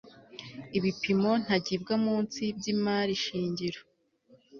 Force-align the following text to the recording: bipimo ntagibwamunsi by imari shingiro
bipimo 0.83 1.31
ntagibwamunsi 1.43 2.41
by 2.57 2.65
imari 2.73 3.13
shingiro 3.23 3.81